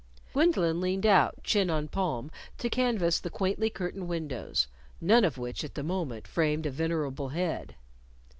Gwendolyn 0.33 0.81
leaned 0.81 1.05
out, 1.05 1.43
chin 1.43 1.69
on 1.69 1.87
palm, 1.87 2.31
to 2.57 2.71
canvass 2.71 3.19
the 3.19 3.29
quaintly 3.29 3.69
curtained 3.69 4.07
windows 4.07 4.65
none 4.99 5.23
of 5.23 5.37
which 5.37 5.63
at 5.63 5.75
the 5.75 5.83
moment 5.83 6.27
framed 6.27 6.65
a 6.65 6.71
venerable 6.71 7.29
head. 7.29 7.75